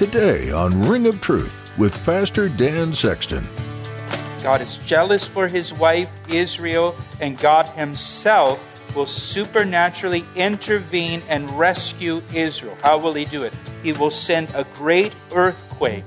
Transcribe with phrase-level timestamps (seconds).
[0.00, 3.46] Today on Ring of Truth with Pastor Dan Sexton.
[4.42, 8.66] God is jealous for his wife, Israel, and God himself
[8.96, 12.78] will supernaturally intervene and rescue Israel.
[12.82, 13.52] How will he do it?
[13.82, 16.06] He will send a great earthquake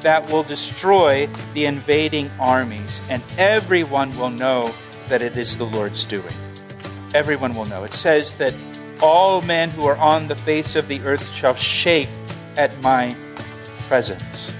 [0.00, 4.70] that will destroy the invading armies, and everyone will know
[5.06, 6.34] that it is the Lord's doing.
[7.14, 7.84] Everyone will know.
[7.84, 8.52] It says that
[9.00, 12.10] all men who are on the face of the earth shall shake
[12.58, 13.16] at my
[13.88, 14.52] presence.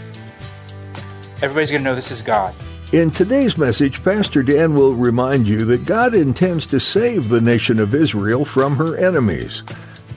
[1.43, 2.55] Everybody's going to know this is God.
[2.90, 7.80] In today's message, Pastor Dan will remind you that God intends to save the nation
[7.80, 9.63] of Israel from her enemies.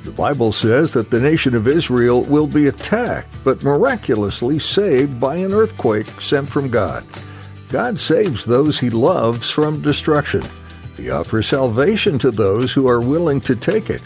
[0.05, 5.35] The Bible says that the nation of Israel will be attacked, but miraculously saved by
[5.35, 7.05] an earthquake sent from God.
[7.69, 10.41] God saves those he loves from destruction.
[10.97, 14.01] He offers salvation to those who are willing to take it.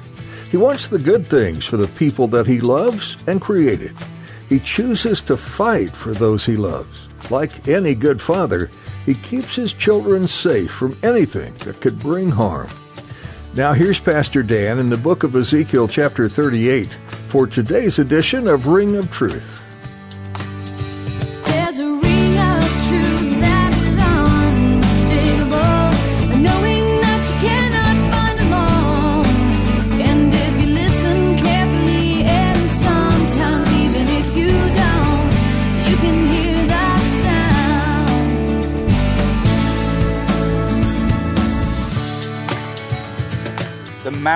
[0.50, 3.96] He wants the good things for the people that he loves and created.
[4.48, 7.08] He chooses to fight for those he loves.
[7.32, 8.70] Like any good father,
[9.06, 12.70] he keeps his children safe from anything that could bring harm.
[13.56, 16.94] Now here's Pastor Dan in the book of Ezekiel chapter 38
[17.28, 19.64] for today's edition of Ring of Truth.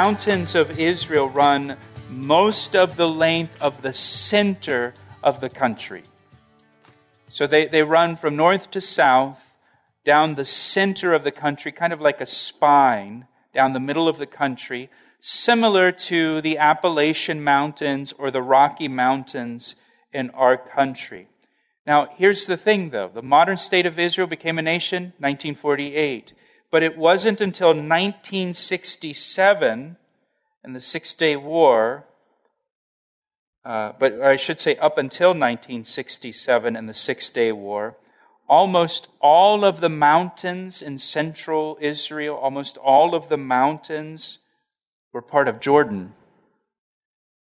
[0.09, 1.77] Mountains of Israel run
[2.09, 6.01] most of the length of the center of the country.
[7.27, 9.39] So they, they run from north to south
[10.03, 14.17] down the center of the country, kind of like a spine down the middle of
[14.17, 14.89] the country,
[15.21, 19.75] similar to the Appalachian Mountains or the Rocky Mountains
[20.11, 21.27] in our country.
[21.85, 26.33] Now, here's the thing though the modern state of Israel became a nation 1948.
[26.71, 29.97] But it wasn't until 1967
[30.63, 32.05] in the Six Day War,
[33.65, 37.97] uh, but I should say up until 1967 in the Six Day War,
[38.47, 44.39] almost all of the mountains in central Israel, almost all of the mountains
[45.11, 46.13] were part of Jordan.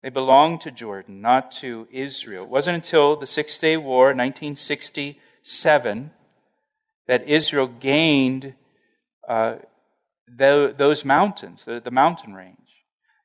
[0.02, 2.44] They belonged to Jordan, not to Israel.
[2.44, 6.10] It wasn't until the Six Day War, 1967,
[7.06, 8.54] that Israel gained
[9.28, 9.56] uh,
[10.36, 12.56] the, those mountains, the, the, mountain range.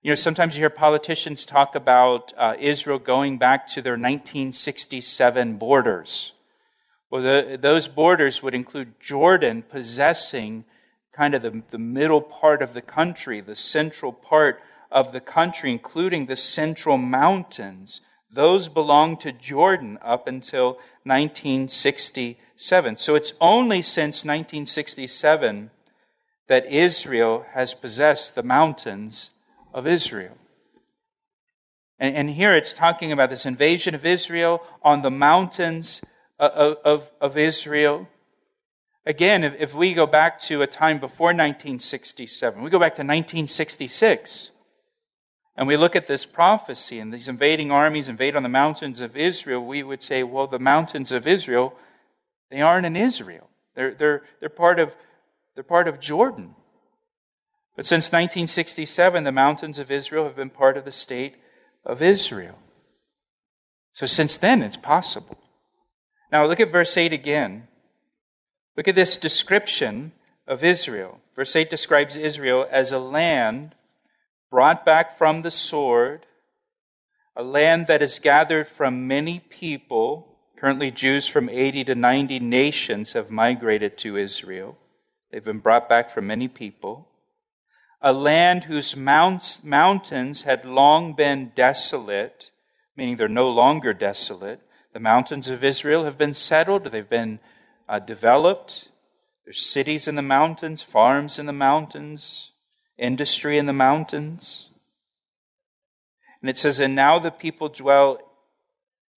[0.01, 5.57] You know, sometimes you hear politicians talk about uh, Israel going back to their 1967
[5.57, 6.33] borders.
[7.09, 10.65] Well, the, those borders would include Jordan possessing
[11.13, 14.59] kind of the, the middle part of the country, the central part
[14.91, 18.01] of the country, including the central mountains.
[18.31, 22.97] Those belonged to Jordan up until 1967.
[22.97, 25.71] So it's only since 1967
[26.47, 29.31] that Israel has possessed the mountains
[29.73, 30.37] of Israel.
[31.99, 36.01] And, and here it's talking about this invasion of Israel on the mountains
[36.39, 38.07] uh, of, of, of Israel.
[39.05, 43.01] Again, if, if we go back to a time before 1967, we go back to
[43.01, 44.51] 1966,
[45.55, 49.15] and we look at this prophecy and these invading armies invade on the mountains of
[49.15, 51.73] Israel, we would say, well, the mountains of Israel,
[52.51, 53.49] they aren't in Israel.
[53.75, 54.91] They're, they're, they're part of
[55.55, 56.55] they're part of Jordan.
[57.75, 61.35] But since 1967, the mountains of Israel have been part of the state
[61.85, 62.55] of Israel.
[63.93, 65.37] So since then, it's possible.
[66.31, 67.67] Now look at verse 8 again.
[68.75, 70.11] Look at this description
[70.47, 71.19] of Israel.
[71.35, 73.75] Verse 8 describes Israel as a land
[74.51, 76.25] brought back from the sword,
[77.35, 80.37] a land that is gathered from many people.
[80.57, 84.77] Currently, Jews from 80 to 90 nations have migrated to Israel.
[85.35, 87.09] They've been brought back from many people.
[87.99, 92.51] A land whose mountains had long been desolate,
[92.95, 94.61] meaning they're no longer desolate.
[94.93, 97.41] The mountains of Israel have been settled, they've been
[97.89, 98.87] uh, developed.
[99.43, 102.51] There's cities in the mountains, farms in the mountains,
[102.97, 104.69] industry in the mountains.
[106.39, 108.19] And it says, And now the people dwell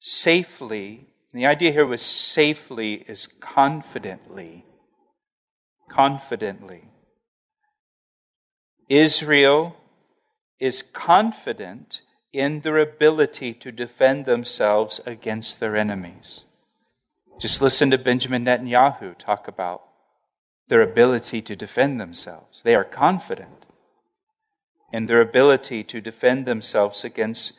[0.01, 1.07] safely.
[1.33, 4.65] And the idea here was safely is confidently.
[5.89, 6.85] Confidently.
[8.89, 9.77] Israel
[10.61, 12.01] is confident
[12.33, 16.41] in their ability to defend themselves against their enemies.
[17.41, 19.83] Just listen to Benjamin Netanyahu talk about
[20.69, 22.63] their ability to defend themselves.
[22.63, 23.65] They are confident
[24.93, 27.53] in their ability to defend themselves against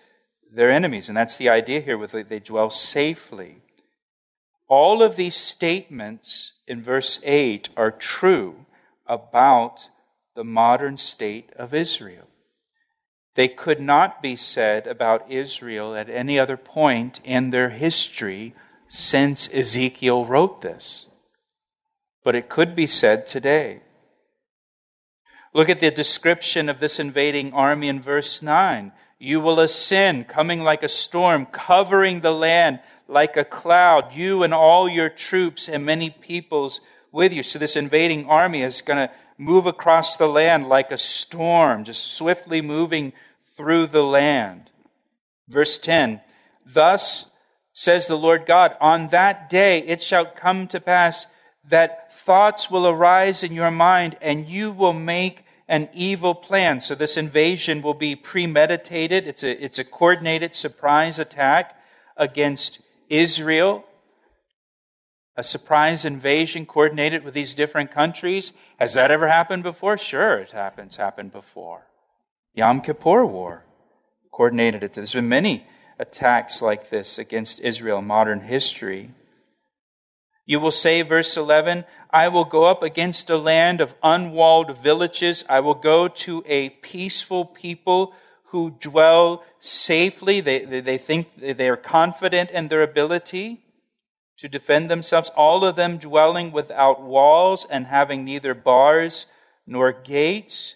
[0.52, 1.10] their enemies.
[1.10, 3.62] And that's the idea here with they dwell safely.
[4.70, 8.66] All of these statements in verse 8 are true
[9.08, 9.90] about
[10.36, 12.28] the modern state of Israel.
[13.36, 18.54] They could not be said about Israel at any other point in their history
[18.90, 21.08] since Ezekiel wrote this.
[22.24, 23.82] But it could be said today.
[25.54, 28.92] Look at the description of this invading army in verse 9.
[29.18, 34.54] You will ascend, coming like a storm, covering the land like a cloud, you and
[34.54, 36.80] all your troops and many peoples
[37.12, 37.44] with you.
[37.44, 42.14] So, this invading army is going to move across the land like a storm, just
[42.14, 43.14] swiftly moving
[43.58, 44.70] through the land.
[45.48, 46.22] Verse 10
[46.66, 47.26] Thus
[47.74, 51.26] says the Lord God, on that day it shall come to pass
[51.70, 56.82] that thoughts will arise in your mind and you will make an evil plan.
[56.82, 59.28] So this invasion will be premeditated.
[59.28, 61.76] It's a, it's a coordinated surprise attack
[62.18, 62.80] against
[63.10, 63.84] Israel.
[65.36, 68.54] A surprise invasion coordinated with these different countries.
[68.80, 69.98] Has that ever happened before?
[69.98, 71.88] Sure, it happens, happened before.
[72.54, 73.64] Yom Kippur War
[74.32, 74.94] coordinated it.
[74.94, 75.66] There's been many
[75.98, 79.12] attacks like this against Israel in modern history.
[80.46, 85.46] You will say, verse 11, I will go up against a land of unwalled villages.
[85.48, 88.14] I will go to a peaceful people
[88.52, 90.42] who dwell safely.
[90.42, 93.62] They, they, think they are confident in their ability
[94.38, 95.30] to defend themselves.
[95.36, 99.26] All of them dwelling without walls and having neither bars
[99.68, 100.76] nor gates.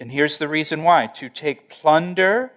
[0.00, 2.52] And here's the reason why to take plunder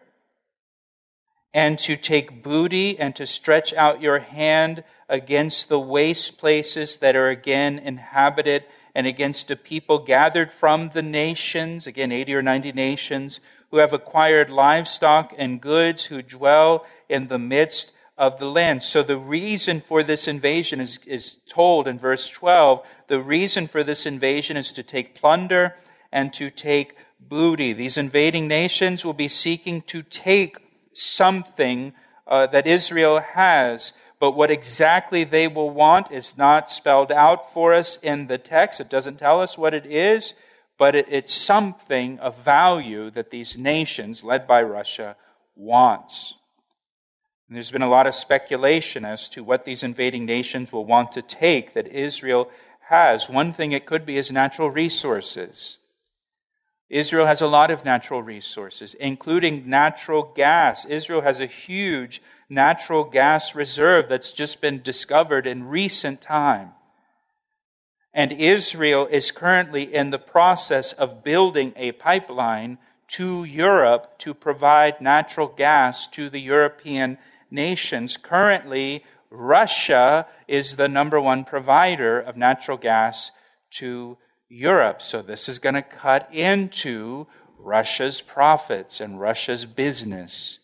[1.53, 7.15] and to take booty and to stretch out your hand against the waste places that
[7.15, 8.63] are again inhabited
[8.93, 13.39] and against a people gathered from the nations, again, 80 or 90 nations,
[13.71, 18.81] who have acquired livestock and goods, who dwell in the midst of the land.
[18.83, 22.85] So the reason for this invasion is, is told in verse 12.
[23.07, 25.75] The reason for this invasion is to take plunder
[26.11, 27.73] and to take booty.
[27.73, 30.57] These invading nations will be seeking to take
[30.93, 31.93] something
[32.27, 33.91] uh, that Israel has.
[34.19, 38.79] But what exactly they will want is not spelled out for us in the text.
[38.79, 40.33] It doesn't tell us what it is,
[40.77, 45.15] but it, it's something of value that these nations, led by Russia,
[45.55, 46.35] wants.
[47.47, 51.11] And there's been a lot of speculation as to what these invading nations will want
[51.13, 52.49] to take that Israel
[52.89, 53.29] has.
[53.29, 55.77] One thing it could be is natural resources.
[56.89, 60.85] Israel has a lot of natural resources, including natural gas.
[60.85, 66.71] Israel has a huge natural gas reserve that's just been discovered in recent time.
[68.15, 72.77] And Israel is currently in the process of building a pipeline
[73.09, 77.17] to Europe to provide natural gas to the European
[77.51, 78.15] nations.
[78.15, 83.31] Currently, Russia is the number one provider of natural gas
[83.71, 84.17] to
[84.47, 85.01] Europe.
[85.01, 87.27] So this is going to cut into
[87.59, 90.59] Russia's profits and Russia's business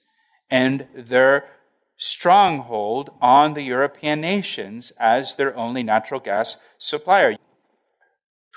[0.49, 1.49] and their
[1.97, 7.35] stronghold on the European nations as their only natural gas supplier.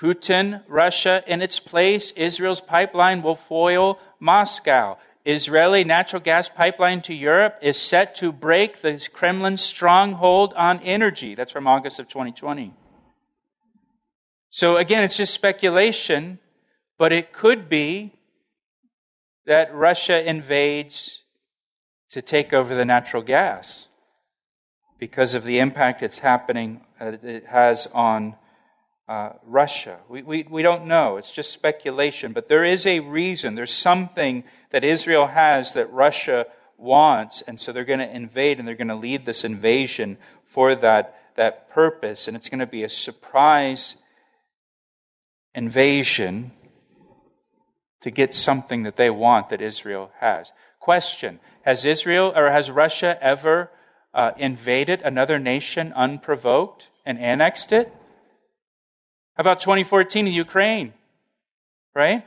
[0.01, 4.97] Putin, Russia in its place, Israel's pipeline will foil Moscow.
[5.25, 11.33] Israeli natural gas pipeline to Europe is set to break the Kremlin's stronghold on energy.
[11.33, 12.73] That's from August of 2020.
[14.49, 16.39] So again, it's just speculation,
[16.97, 18.13] but it could be
[19.45, 21.23] that Russia invades
[22.11, 23.87] to take over the natural gas
[24.99, 28.35] because of the impact it's happening uh, it has on
[29.07, 29.99] uh, Russia.
[30.09, 31.17] We, we, we don't know.
[31.17, 32.33] It's just speculation.
[32.33, 33.55] But there is a reason.
[33.55, 36.47] There's something that Israel has that Russia
[36.77, 37.43] wants.
[37.47, 41.15] And so they're going to invade and they're going to lead this invasion for that,
[41.35, 42.27] that purpose.
[42.27, 43.95] And it's going to be a surprise
[45.53, 46.51] invasion
[48.01, 50.51] to get something that they want that Israel has.
[50.79, 53.71] Question Has Israel or has Russia ever
[54.13, 57.93] uh, invaded another nation unprovoked and annexed it?
[59.35, 60.93] How about 2014 in Ukraine?
[61.93, 62.23] Right?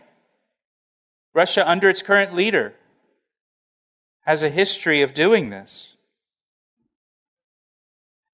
[1.34, 2.74] Russia, under its current leader,
[4.22, 5.94] has a history of doing this.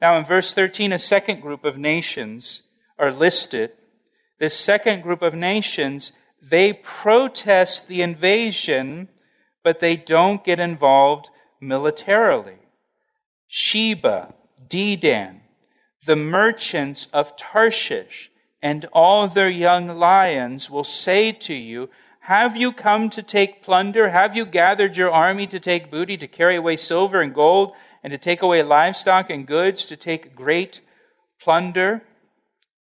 [0.00, 2.62] Now, in verse 13, a second group of nations
[2.98, 3.72] are listed.
[4.38, 6.12] This second group of nations,
[6.42, 9.08] they protest the invasion,
[9.62, 12.58] but they don't get involved militarily.
[13.46, 14.34] Sheba,
[14.68, 15.40] Dedan,
[16.06, 18.30] the merchants of Tarshish,
[18.64, 21.90] and all their young lions will say to you,
[22.20, 24.08] Have you come to take plunder?
[24.08, 28.10] Have you gathered your army to take booty, to carry away silver and gold, and
[28.10, 30.80] to take away livestock and goods, to take great
[31.42, 32.04] plunder?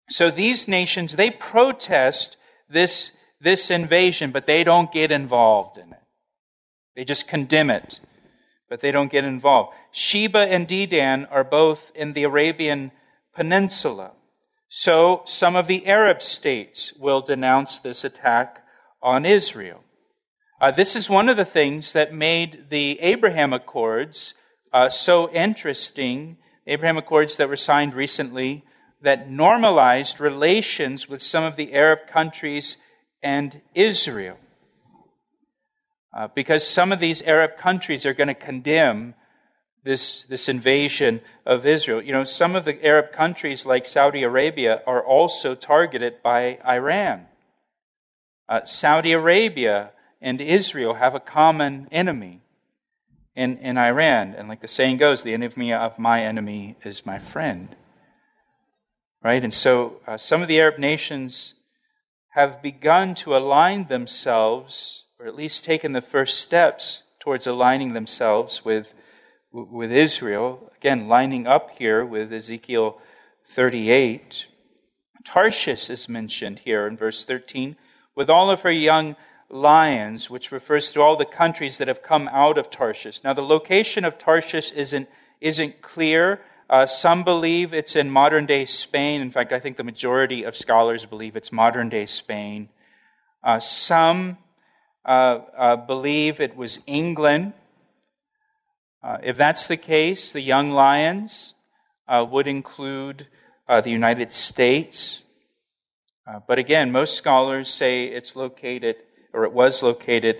[0.08, 2.36] So these nations, they protest
[2.70, 3.10] this,
[3.40, 6.02] this invasion, but they don't get involved in it.
[6.94, 7.98] They just condemn it,
[8.68, 9.74] but they don't get involved.
[9.90, 12.92] Sheba and Dedan are both in the Arabian
[13.34, 14.12] Peninsula.
[14.74, 18.64] So some of the Arab states will denounce this attack
[19.02, 19.84] on Israel.
[20.62, 24.32] Uh, this is one of the things that made the Abraham Accords
[24.72, 26.38] uh, so interesting.
[26.66, 28.64] Abraham Accords that were signed recently
[29.02, 32.78] that normalized relations with some of the Arab countries
[33.22, 34.38] and Israel.
[36.16, 39.12] Uh, because some of these Arab countries are going to condemn
[39.84, 42.02] this, this invasion of Israel.
[42.02, 47.26] You know, some of the Arab countries like Saudi Arabia are also targeted by Iran.
[48.48, 52.40] Uh, Saudi Arabia and Israel have a common enemy
[53.34, 54.34] in, in Iran.
[54.36, 57.74] And like the saying goes, the enemy of my enemy is my friend.
[59.22, 59.42] Right?
[59.42, 61.54] And so uh, some of the Arab nations
[62.30, 68.64] have begun to align themselves, or at least taken the first steps towards aligning themselves
[68.64, 68.94] with
[69.52, 72.98] with Israel, again, lining up here with Ezekiel
[73.50, 74.46] 38.
[75.24, 77.76] Tarshish is mentioned here in verse 13,
[78.14, 79.14] with all of her young
[79.50, 83.22] lions, which refers to all the countries that have come out of Tarshish.
[83.22, 85.08] Now, the location of Tarshish isn't,
[85.40, 86.40] isn't clear.
[86.70, 89.20] Uh, some believe it's in modern day Spain.
[89.20, 92.70] In fact, I think the majority of scholars believe it's modern day Spain.
[93.44, 94.38] Uh, some
[95.04, 97.52] uh, uh believe it was England.
[99.02, 101.54] Uh, if that's the case, the young lions
[102.06, 103.26] uh, would include
[103.68, 105.20] uh, the United States.
[106.26, 108.96] Uh, but again, most scholars say it's located,
[109.32, 110.36] or it was located,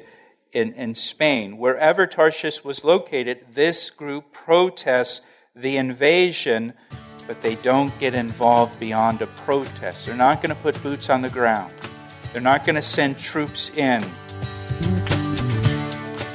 [0.53, 1.59] in, in Spain.
[1.59, 5.23] Wherever Tarshish was located, this group protests
[5.57, 6.75] the invasion,
[7.27, 10.07] but they don't get involved beyond a protest.
[10.07, 11.73] They're not going to put boots on the ground,
[12.33, 14.05] they're not going to send troops in.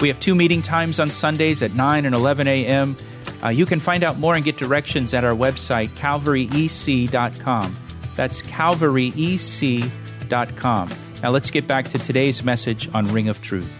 [0.00, 2.96] we have two meeting times on Sundays at 9 and 11 a.m.
[3.42, 7.76] Uh, you can find out more and get directions at our website, calvaryec.com.
[8.16, 10.88] That's calvaryec.com.
[11.22, 13.70] Now let's get back to today's message on Ring of Truth.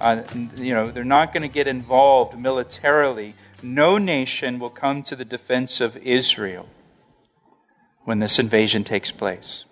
[0.00, 0.22] Uh,
[0.56, 3.34] you know, they're not going to get involved militarily.
[3.62, 6.68] No nation will come to the defense of Israel
[8.04, 9.64] when this invasion takes place.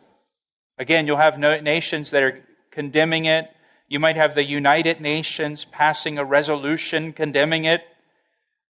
[0.78, 3.48] Again, you'll have no nations that are condemning it,
[3.88, 7.80] you might have the United Nations passing a resolution condemning it,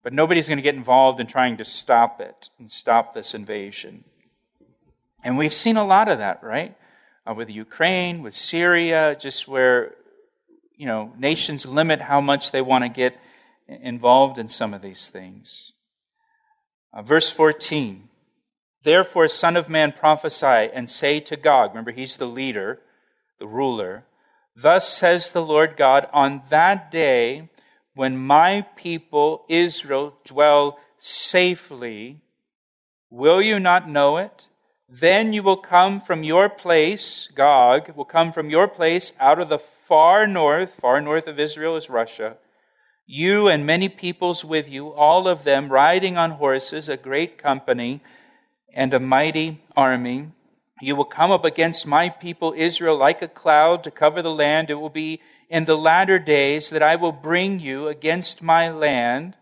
[0.03, 4.03] but nobody's going to get involved in trying to stop it and stop this invasion.
[5.23, 6.77] And we've seen a lot of that, right?
[7.27, 9.95] Uh, with Ukraine, with Syria, just where,
[10.77, 13.17] you know, nations limit how much they want to get
[13.67, 15.73] involved in some of these things.
[16.93, 18.05] Uh, verse 14
[18.83, 22.79] Therefore, Son of Man, prophesy and say to Gog, remember, he's the leader,
[23.37, 24.05] the ruler,
[24.55, 27.49] Thus says the Lord God, on that day
[27.93, 32.21] when my people Israel dwell safely,
[33.09, 34.47] will you not know it?
[34.89, 39.49] Then you will come from your place, Gog will come from your place out of
[39.49, 42.37] the far north, far north of Israel is Russia,
[43.05, 48.01] you and many peoples with you, all of them riding on horses, a great company
[48.73, 50.31] and a mighty army.
[50.81, 54.69] You will come up against my people Israel like a cloud to cover the land.
[54.69, 59.35] It will be in the latter days that I will bring you against my land,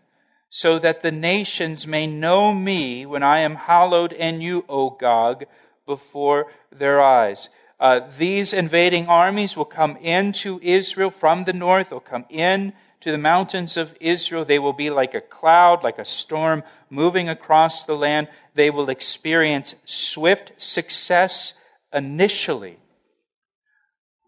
[0.50, 5.44] so that the nations may know me when I am hallowed in you, O Gog,
[5.86, 7.50] before their eyes.
[7.78, 11.90] Uh, these invading armies will come into Israel from the north.
[11.90, 14.44] They'll come in to the mountains of Israel.
[14.44, 18.28] They will be like a cloud, like a storm moving across the land.
[18.54, 21.54] They will experience swift success
[21.92, 22.78] initially.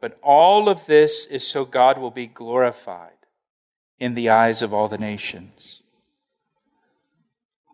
[0.01, 3.13] But all of this is so God will be glorified
[3.99, 5.83] in the eyes of all the nations.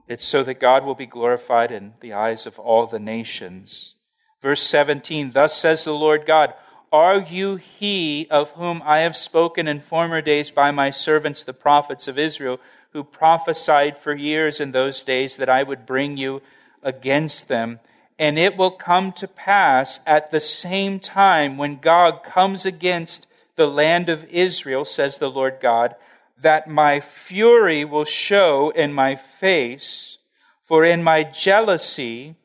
[0.08, 3.94] It's so that God will be glorified in the eyes of all the nations.
[4.42, 6.54] Verse 17 Thus says the Lord God,
[6.92, 11.52] Are you he of whom I have spoken in former days by my servants the
[11.52, 12.60] prophets of Israel,
[12.92, 16.42] who prophesied for years in those days that I would bring you
[16.82, 17.80] against them?
[18.18, 23.26] And it will come to pass at the same time when God comes against
[23.56, 25.96] the land of Israel, says the Lord God,
[26.40, 30.18] that my fury will show in my face,
[30.64, 32.36] for in my jealousy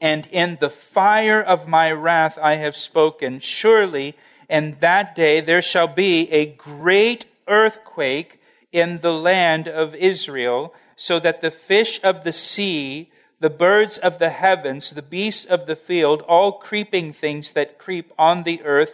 [0.00, 3.40] and in the fire of my wrath I have spoken.
[3.40, 4.16] Surely
[4.48, 8.40] in that day there shall be a great earthquake
[8.72, 14.18] in the land of Israel, so that the fish of the sea, the birds of
[14.18, 18.92] the heavens, the beasts of the field, all creeping things that creep on the earth,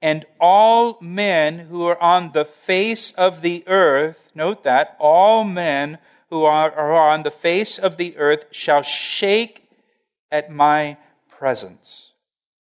[0.00, 5.98] and all men who are on the face of the earth, note that, all men
[6.30, 9.62] who are, on the face of the earth shall shake
[10.32, 10.96] at my
[11.38, 12.12] presence.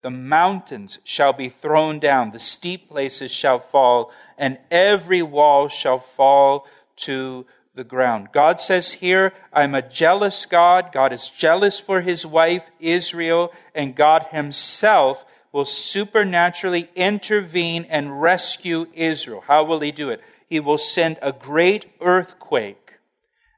[0.02, 6.00] The mountains shall be thrown down, the steep places shall fall, and every wall shall
[6.00, 6.66] fall
[6.98, 7.46] to
[7.76, 8.30] the ground.
[8.34, 10.92] God says here, I'm a jealous God.
[10.94, 18.88] God is jealous for his wife, Israel, and God himself will supernaturally intervene and rescue
[18.94, 19.44] Israel.
[19.46, 20.22] How will he do it?
[20.48, 22.94] He will send a great earthquake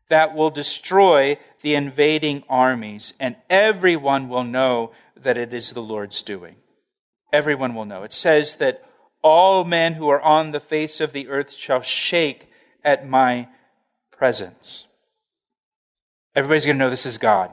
[0.10, 6.24] that will destroy the invading armies, and everyone will know that it is the Lord's
[6.24, 6.56] doing.
[7.32, 8.04] Everyone will know.
[8.04, 8.84] It says that
[9.22, 12.50] all men who are on the face of the earth shall shake
[12.84, 13.48] at my
[14.12, 14.86] presence.
[16.36, 17.52] Everybody's going to know this is God.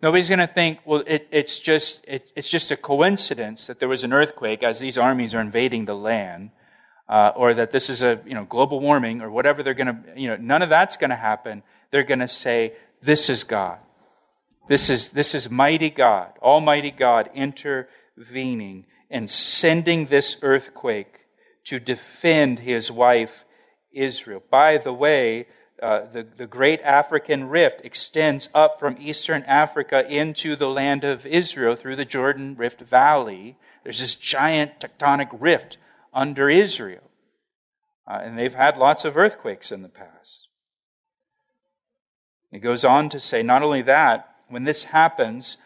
[0.00, 3.88] Nobody's going to think, well, it, it's, just, it, it's just a coincidence that there
[3.88, 6.50] was an earthquake as these armies are invading the land,
[7.08, 9.96] uh, or that this is a you know, global warming, or whatever they're going to,
[10.16, 11.62] you know, none of that's going to happen.
[11.90, 13.78] They're going to say, this is God.
[14.68, 21.14] This is, this is mighty God, Almighty God intervening and sending this earthquake
[21.64, 23.44] to defend his wife
[23.92, 24.42] Israel.
[24.50, 25.46] By the way,
[25.82, 31.24] uh, the, the great African rift extends up from eastern Africa into the land of
[31.24, 33.56] Israel through the Jordan Rift Valley.
[33.84, 35.78] There's this giant tectonic rift
[36.12, 37.04] under Israel.
[38.06, 40.47] Uh, and they've had lots of earthquakes in the past.
[42.52, 45.58] It goes on to say, not only that, when this happens,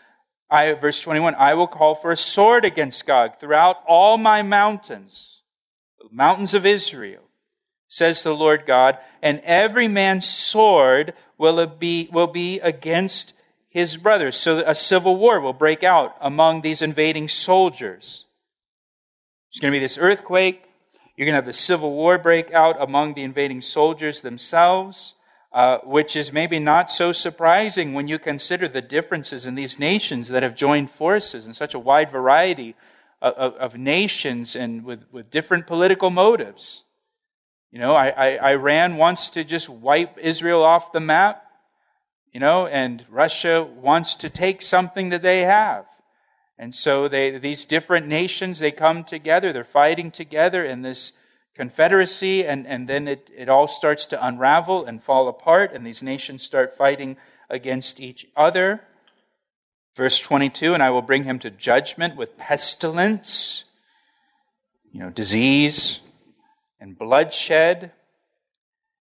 [0.50, 5.42] I, verse 21, I will call for a sword against Gog throughout all my mountains,
[5.98, 7.22] the mountains of Israel
[7.92, 13.34] says the Lord God, and every man's sword will be, will be against
[13.68, 14.34] his brothers.
[14.34, 18.24] So a civil war will break out among these invading soldiers.
[19.52, 20.62] There's going to be this earthquake.
[21.16, 25.14] You're going to have the civil war break out among the invading soldiers themselves,
[25.52, 30.28] uh, which is maybe not so surprising when you consider the differences in these nations
[30.28, 32.74] that have joined forces in such a wide variety
[33.20, 36.84] of, of, nations and with, with different political motives.
[37.70, 41.44] You know, I, I, Iran wants to just wipe Israel off the map,
[42.32, 45.84] you know, and Russia wants to take something that they have.
[46.58, 51.12] And so they, these different nations, they come together, they're fighting together in this
[51.54, 56.02] confederacy, and, and then it, it all starts to unravel and fall apart, and these
[56.02, 57.16] nations start fighting
[57.50, 58.82] against each other.
[59.94, 63.64] Verse 22 And I will bring him to judgment with pestilence,
[64.90, 66.00] you know, disease,
[66.80, 67.92] and bloodshed.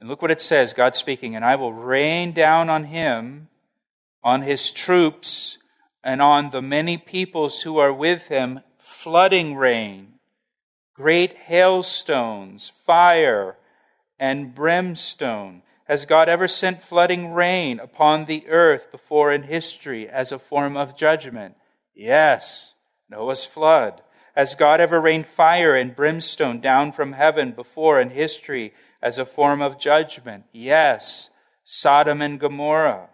[0.01, 3.49] And look what it says God speaking, and I will rain down on him,
[4.23, 5.59] on his troops,
[6.03, 10.14] and on the many peoples who are with him, flooding rain,
[10.95, 13.57] great hailstones, fire,
[14.19, 15.63] and brimstone.
[15.85, 20.77] Has God ever sent flooding rain upon the earth before in history as a form
[20.77, 21.57] of judgment?
[21.95, 22.75] Yes,
[23.11, 24.01] Noah's flood.
[24.35, 29.27] Has God ever rained fire and brimstone down from heaven before in history as a
[29.27, 30.45] form of judgment?
[30.53, 31.29] Yes,
[31.65, 33.11] Sodom and Gomorrah.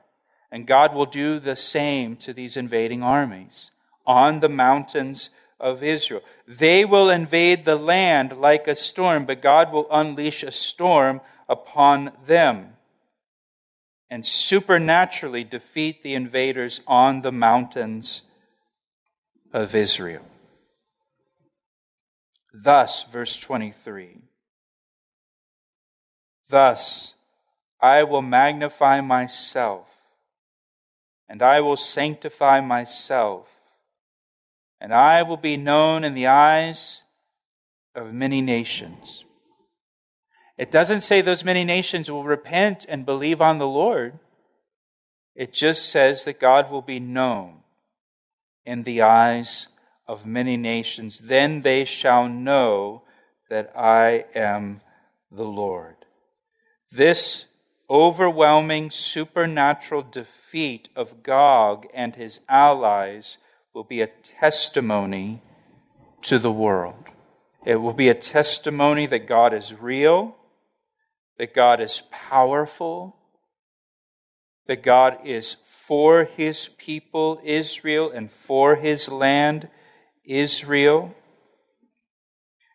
[0.52, 3.70] And God will do the same to these invading armies
[4.06, 6.22] on the mountains of Israel.
[6.46, 12.12] They will invade the land like a storm, but God will unleash a storm upon
[12.26, 12.74] them
[14.10, 18.22] and supernaturally defeat the invaders on the mountains
[19.52, 20.24] of Israel.
[22.52, 24.18] Thus, verse 23
[26.48, 27.14] Thus,
[27.80, 29.86] I will magnify myself,
[31.28, 33.46] and I will sanctify myself,
[34.80, 37.02] and I will be known in the eyes
[37.94, 39.24] of many nations.
[40.56, 44.18] It doesn't say those many nations will repent and believe on the Lord.
[45.34, 47.60] It just says that God will be known
[48.64, 49.68] in the eyes
[50.06, 51.20] of many nations.
[51.20, 53.02] Then they shall know
[53.48, 54.80] that I am
[55.30, 55.96] the Lord.
[56.92, 57.46] This
[57.88, 63.38] overwhelming supernatural defeat of Gog and his allies
[63.74, 65.42] will be a testimony
[66.22, 67.04] to the world.
[67.64, 70.37] It will be a testimony that God is real
[71.40, 73.16] that God is powerful,
[74.66, 79.66] that God is for his people, Israel, and for his land,
[80.22, 81.14] Israel.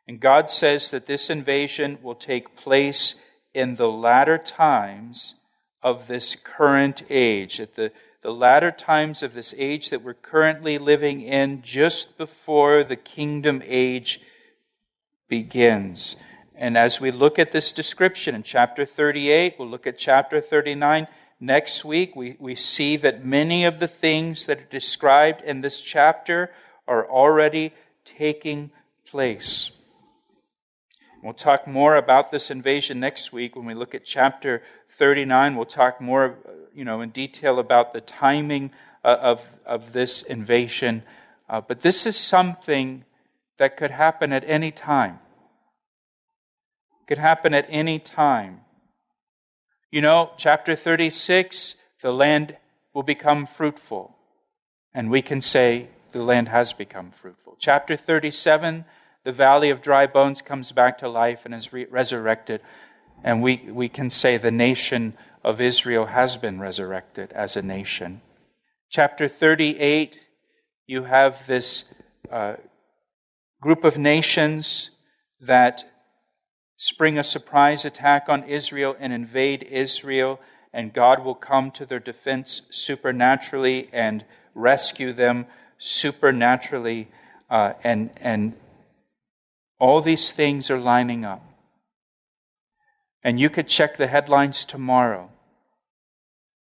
[0.07, 3.13] And God says that this invasion will take place
[3.53, 5.35] in the latter times
[5.83, 7.91] of this current age, at the,
[8.25, 13.61] the latter times of this age that we're currently living in, just before the kingdom
[13.63, 14.19] age
[15.29, 16.15] begins.
[16.55, 21.07] And as we look at this description in chapter 38, we'll look at chapter 39
[21.39, 22.15] next week.
[22.15, 26.49] We, we see that many of the things that are described in this chapter
[26.87, 28.71] are already taking
[29.07, 29.69] place.
[31.21, 34.63] We'll talk more about this invasion next week when we look at chapter
[34.97, 35.55] 39.
[35.55, 36.37] We'll talk more,
[36.73, 38.71] you know, in detail about the timing
[39.03, 41.03] uh, of, of this invasion.
[41.49, 43.03] Uh, but this is something
[43.57, 45.19] that could happen at any time
[47.07, 48.61] could happen at any time.
[49.91, 52.57] You know, chapter 36, the land
[52.93, 54.15] will become fruitful.
[54.93, 57.57] And we can say the land has become fruitful.
[57.59, 58.85] Chapter 37,
[59.23, 62.61] the valley of dry bones comes back to life and is re- resurrected.
[63.23, 68.21] And we, we can say the nation of Israel has been resurrected as a nation.
[68.89, 70.17] Chapter 38,
[70.87, 71.83] you have this
[72.31, 72.55] uh,
[73.61, 74.89] group of nations
[75.39, 75.83] that
[76.77, 80.39] spring a surprise attack on Israel and invade Israel,
[80.73, 85.45] and God will come to their defense supernaturally and rescue them
[85.77, 87.07] supernaturally.
[87.49, 88.53] Uh, and, and
[89.79, 91.43] all these things are lining up.
[93.25, 95.31] And you could check the headlines tomorrow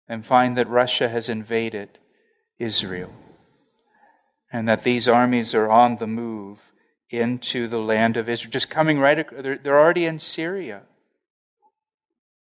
[0.09, 1.97] and find that Russia has invaded
[2.59, 3.13] Israel
[4.51, 6.59] and that these armies are on the move
[7.09, 10.81] into the land of Israel, just coming right, they're, they're already in Syria.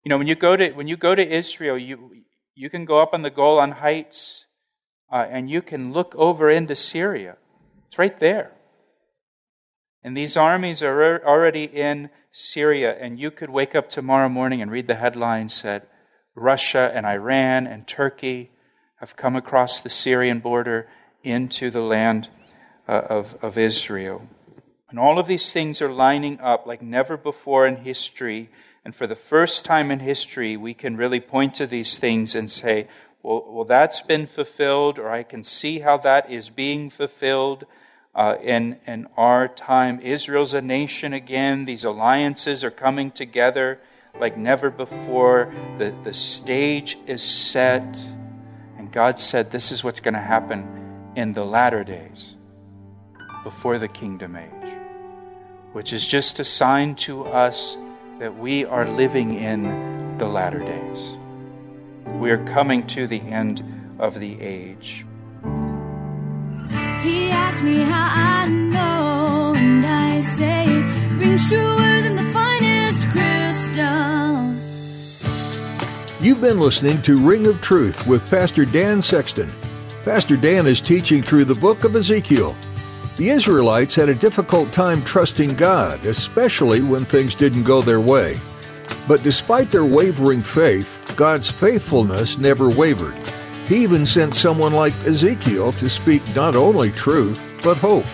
[0.03, 2.25] You know, when you go to, when you go to Israel, you,
[2.57, 4.45] you can go up on the Golan Heights
[5.13, 7.37] uh, and you can look over into Syria.
[7.87, 8.51] It's right there.
[10.03, 14.71] And these armies are already in Syria, and you could wake up tomorrow morning and
[14.71, 15.89] read the headlines that
[16.35, 18.51] Russia and Iran and Turkey
[18.97, 20.89] have come across the Syrian border
[21.25, 22.29] into the land
[22.89, 24.29] uh, of, of Israel.
[24.91, 28.51] And all of these things are lining up like never before in history.
[28.85, 32.51] And for the first time in history, we can really point to these things and
[32.51, 32.89] say,
[33.23, 37.67] well, well that's been fulfilled, or I can see how that is being fulfilled
[38.15, 40.01] uh, in, in our time.
[40.01, 41.65] Israel's a nation again.
[41.65, 43.81] These alliances are coming together
[44.19, 45.55] like never before.
[45.79, 47.99] The, the stage is set.
[48.77, 52.35] And God said, This is what's going to happen in the latter days,
[53.45, 54.61] before the kingdom age
[55.73, 57.77] which is just a sign to us
[58.19, 61.13] that we are living in the latter days.
[62.19, 63.63] We are coming to the end
[63.99, 65.07] of the age.
[67.03, 70.67] He asked me how I know, and I say
[71.17, 74.55] rings truer than the finest crystal.
[76.21, 79.51] You've been listening to Ring of Truth with Pastor Dan Sexton.
[80.05, 82.55] Pastor Dan is teaching through the book of Ezekiel.
[83.17, 88.39] The Israelites had a difficult time trusting God, especially when things didn't go their way.
[89.09, 93.17] But despite their wavering faith, God's faithfulness never wavered.
[93.71, 98.05] He even sent someone like Ezekiel to speak not only truth, but hope.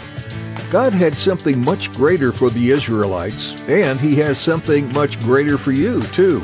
[0.71, 5.73] God had something much greater for the Israelites, and He has something much greater for
[5.73, 6.41] you, too.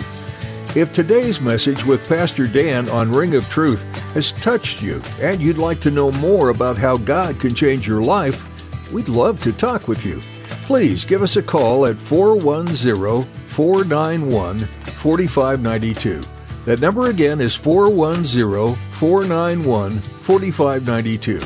[0.74, 5.58] If today's message with Pastor Dan on Ring of Truth has touched you and you'd
[5.58, 8.48] like to know more about how God can change your life,
[8.92, 10.20] We'd love to talk with you.
[10.66, 16.31] Please give us a call at 410 491 4592.
[16.64, 21.40] That number again is 410 491 4592.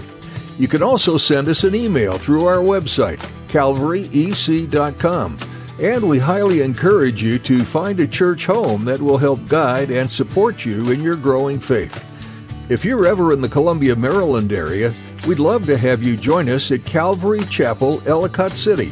[0.59, 5.37] You can also send us an email through our website, calvaryec.com.
[5.79, 10.11] And we highly encourage you to find a church home that will help guide and
[10.11, 12.03] support you in your growing faith.
[12.71, 14.95] If you're ever in the Columbia, Maryland area,
[15.29, 18.91] we'd love to have you join us at Calvary Chapel, Ellicott City.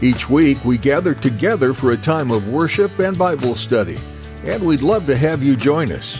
[0.00, 3.98] Each week, we gather together for a time of worship and Bible study,
[4.44, 6.18] and we'd love to have you join us.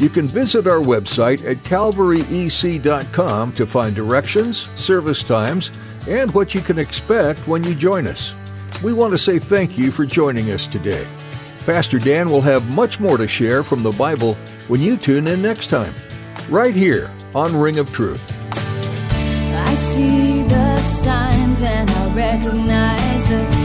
[0.00, 5.70] You can visit our website at calvaryec.com to find directions, service times,
[6.08, 8.32] and what you can expect when you join us.
[8.82, 11.06] We want to say thank you for joining us today.
[11.64, 14.34] Pastor Dan will have much more to share from the Bible
[14.68, 15.94] when you tune in next time,
[16.50, 18.20] right here on Ring of Truth.
[18.52, 23.63] I see the signs and I recognize the